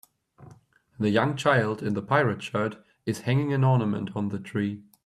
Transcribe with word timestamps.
The 0.99 1.11
young 1.11 1.37
child 1.37 1.83
in 1.83 1.93
the 1.93 2.01
pirate 2.01 2.41
shirt 2.41 2.83
is 3.05 3.19
hanging 3.19 3.53
an 3.53 3.63
ornament 3.63 4.09
on 4.15 4.29
the 4.29 4.39
tree. 4.39 4.81